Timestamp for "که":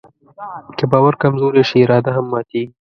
0.77-0.85